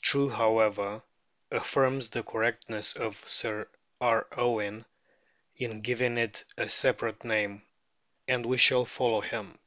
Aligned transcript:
True, 0.00 0.28
however, 0.28 1.02
affirms 1.50 2.10
the 2.10 2.22
correctness 2.22 2.94
of 2.94 3.16
Sir 3.28 3.66
R. 4.00 4.28
Owen 4.36 4.84
in 5.56 5.80
giving 5.80 6.16
it 6.16 6.44
a 6.56 6.68
separate 6.68 7.24
name. 7.24 7.62
And 8.28 8.46
we 8.46 8.56
shall 8.56 8.84
follow 8.84 9.20
him. 9.20 9.58